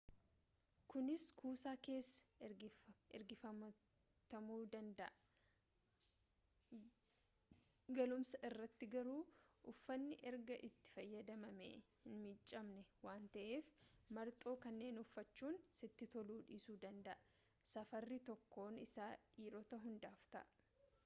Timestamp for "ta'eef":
13.37-13.71